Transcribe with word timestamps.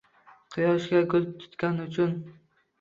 Quyoshga 0.55 1.03
gul 1.13 1.29
tutgani 1.45 1.87
uchun 1.89 2.19